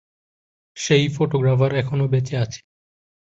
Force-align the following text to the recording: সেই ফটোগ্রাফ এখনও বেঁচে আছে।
সেই 0.77 1.05
ফটোগ্রাফ 1.09 1.61
এখনও 1.73 2.05
বেঁচে 2.07 2.35
আছে। 2.37 2.59